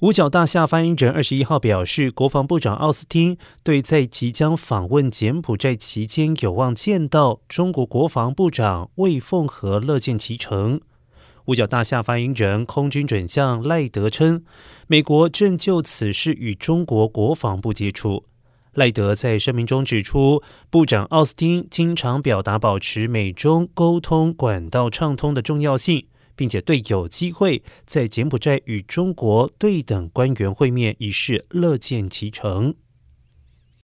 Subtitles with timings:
[0.00, 10.80] 五角大厦发言人二十一号表示，国防部长奥斯汀对在即将访问柬埔寨期间有望见到中国国防部长魏凤和乐见其成。
[11.46, 14.44] 五角大厦发言人空军准将赖德称，
[14.86, 18.24] 美国正就此事与中国国防部接触。
[18.74, 20.40] 赖德在声明中指出，
[20.70, 26.06] 部长奥斯汀经常表达保持美中沟通管道畅通的重要性。
[26.38, 32.76] 并且对有机会在柬埔寨与中国对等官员会面一事乐见其成。